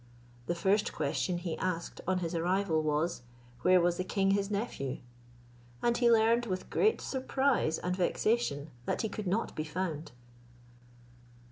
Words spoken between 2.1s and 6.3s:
his arrival was, "Where was the king his nephew?" and he